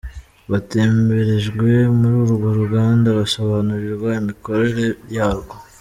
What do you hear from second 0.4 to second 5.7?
Batemberejwe muri urwo ruganda basobanurirwa imikorere yarwo.